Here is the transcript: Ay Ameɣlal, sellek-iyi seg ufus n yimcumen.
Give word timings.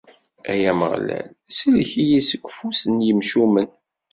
Ay 0.51 0.63
Ameɣlal, 0.71 1.27
sellek-iyi 1.57 2.21
seg 2.29 2.43
ufus 2.49 2.81
n 2.87 3.03
yimcumen. 3.07 3.67